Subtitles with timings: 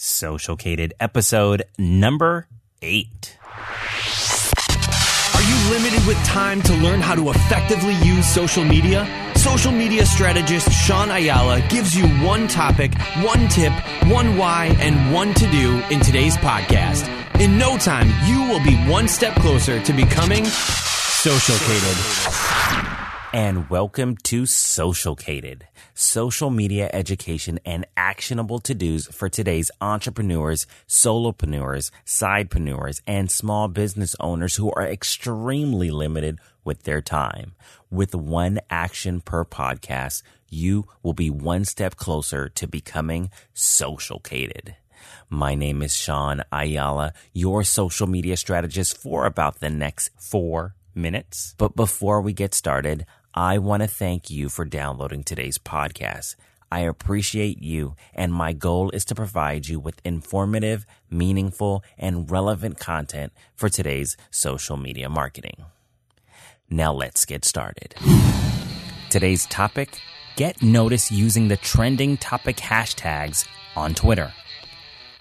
[0.00, 2.46] Socialcated episode number
[2.80, 3.36] eight.
[5.34, 9.06] Are you limited with time to learn how to effectively use social media?
[9.34, 13.74] Social media strategist Sean Ayala gives you one topic, one tip,
[14.10, 17.06] one why, and one to do in today's podcast.
[17.38, 22.00] In no time, you will be one step closer to becoming socialcated.
[23.32, 25.62] And welcome to Socialcated,
[25.94, 34.56] social media education and actionable to-dos for today's entrepreneurs, solopreneurs, sidepreneurs, and small business owners
[34.56, 37.54] who are extremely limited with their time.
[37.88, 44.74] With one action per podcast, you will be one step closer to becoming socialcated.
[45.28, 51.54] My name is Sean Ayala, your social media strategist for about the next four minutes.
[51.56, 56.34] But before we get started, I want to thank you for downloading today's podcast.
[56.72, 62.80] I appreciate you, and my goal is to provide you with informative, meaningful, and relevant
[62.80, 65.64] content for today's social media marketing.
[66.68, 67.94] Now let's get started.
[69.10, 70.00] Today's topic
[70.34, 74.32] get noticed using the trending topic hashtags on Twitter.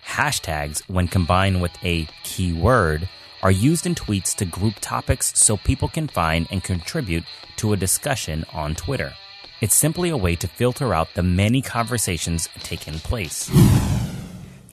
[0.04, 3.08] Hashtags, when combined with a keyword,
[3.42, 7.24] are used in tweets to group topics so people can find and contribute
[7.58, 9.14] to a discussion on Twitter.
[9.62, 13.52] It's simply a way to filter out the many conversations taking place.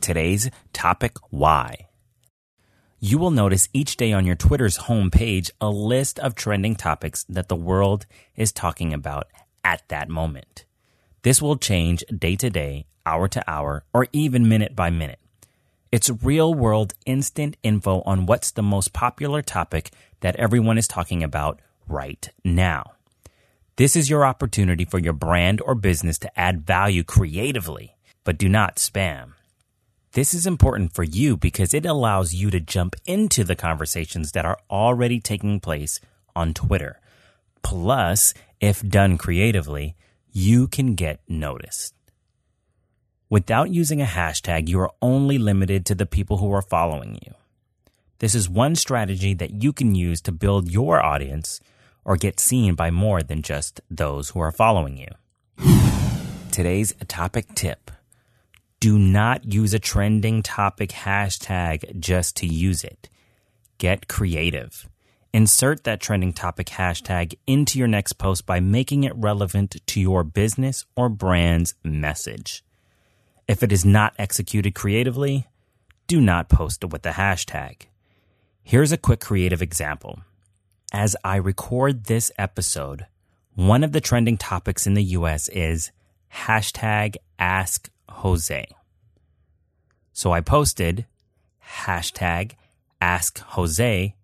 [0.01, 1.89] Today's topic why.
[3.01, 7.49] You will notice each day on your Twitter's homepage a list of trending topics that
[7.49, 9.27] the world is talking about
[9.65, 10.65] at that moment.
[11.23, 15.19] This will change day to day, hour to hour, or even minute by minute.
[15.93, 21.23] It's real world instant info on what's the most popular topic that everyone is talking
[21.23, 22.93] about right now.
[23.77, 28.49] This is your opportunity for your brand or business to add value creatively, but do
[28.49, 29.35] not spam.
[30.13, 34.47] This is important for you because it allows you to jump into the conversations that
[34.47, 36.01] are already taking place
[36.35, 36.99] on Twitter.
[37.63, 39.95] Plus, if done creatively,
[40.33, 41.95] you can get noticed.
[43.29, 47.35] Without using a hashtag, you are only limited to the people who are following you.
[48.21, 51.61] This is one strategy that you can use to build your audience
[52.05, 55.09] or get seen by more than just those who are following you.
[56.53, 57.91] Today's topic tip.
[58.79, 63.09] Do not use a trending topic hashtag just to use it.
[63.79, 64.89] Get creative.
[65.33, 70.23] Insert that trending topic hashtag into your next post by making it relevant to your
[70.23, 72.63] business or brand's message.
[73.49, 75.47] If it is not executed creatively,
[76.09, 77.83] do not post it with the hashtag.
[78.65, 80.21] Here's a quick creative example.
[80.93, 83.07] As I record this episode,
[83.55, 85.93] one of the trending topics in the US is
[86.35, 88.67] hashtag ask Jose.
[90.13, 91.07] So I posted
[91.85, 92.53] hashtag
[93.01, 94.15] ask Jose.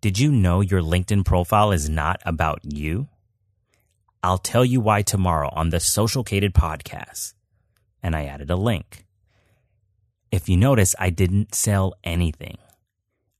[0.00, 3.06] Did you know your LinkedIn profile is not about you?
[4.24, 7.34] I'll tell you why tomorrow on the Socialcated podcast
[8.02, 9.04] and I added a link.
[10.30, 12.58] If you notice, I didn't sell anything.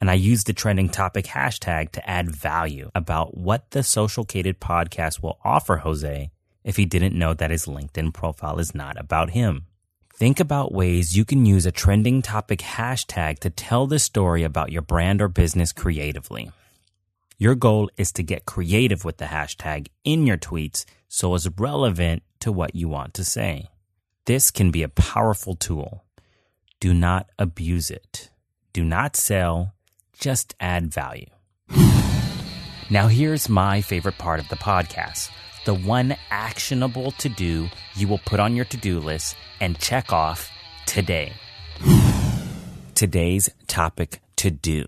[0.01, 5.23] And I used the trending topic hashtag to add value about what the Socialcated podcast
[5.23, 6.31] will offer Jose
[6.65, 9.67] if he didn't know that his LinkedIn profile is not about him.
[10.15, 14.73] Think about ways you can use a trending topic hashtag to tell the story about
[14.73, 16.51] your brand or business creatively.
[17.39, 22.23] Your goal is to get creative with the hashtag in your tweets so it's relevant
[22.41, 23.71] to what you want to say.
[24.31, 26.05] This can be a powerful tool.
[26.79, 28.31] Do not abuse it.
[28.73, 29.75] Do not sell,
[30.17, 31.27] just add value.
[32.91, 35.31] Now, here's my favorite part of the podcast
[35.65, 40.13] the one actionable to do you will put on your to do list and check
[40.13, 40.49] off
[40.87, 41.33] today.
[42.95, 44.85] Today's topic to do.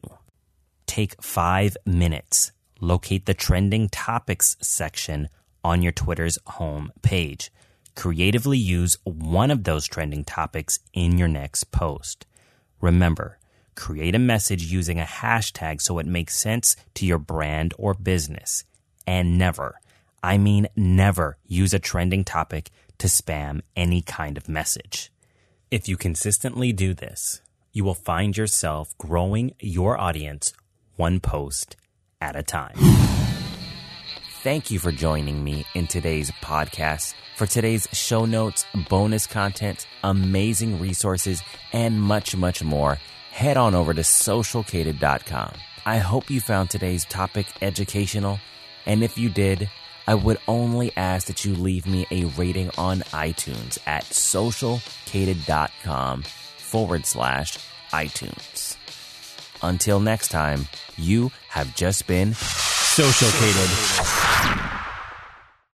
[0.87, 2.53] Take five minutes.
[2.81, 5.29] Locate the trending topics section
[5.65, 7.51] on your Twitter's home page
[7.95, 12.27] creatively use one of those trending topics in your next post.
[12.81, 13.39] Remember,
[13.75, 18.65] create a message using a hashtag so it makes sense to your brand or business.
[19.07, 19.81] And never,
[20.23, 25.13] I mean never, use a trending topic to spam any kind of message.
[25.71, 27.41] If you consistently do this,
[27.73, 30.53] you will find yourself growing your audience
[30.97, 31.77] one post
[32.21, 32.77] at a time.
[34.43, 37.15] Thank you for joining me in today's podcast.
[37.37, 42.99] For today's show notes, bonus content, amazing resources, and much, much more,
[43.31, 45.53] head on over to socialcated.com.
[45.87, 48.41] I hope you found today's topic educational,
[48.85, 49.71] and if you did,
[50.09, 57.07] I would only ask that you leave me a rating on iTunes at socialcated.com forward
[57.07, 57.59] slash
[57.93, 58.77] iTunes.
[59.63, 60.67] Until next time,
[60.97, 62.35] you have just been
[62.95, 64.72] Socialcated.